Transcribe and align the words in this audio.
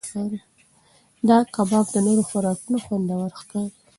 دا 1.29 1.37
کباب 1.55 1.85
تر 1.93 2.01
نورو 2.05 2.27
خوراکونو 2.29 2.77
خوندور 2.85 3.31
ښکاري. 3.41 3.71